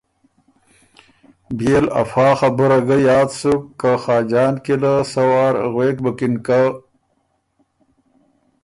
[1.57, 6.33] بيې ل افا خبُره ګه یاد سُک که خاجان کی له سۀ وار غوېک بُکِن
[6.45, 6.61] که”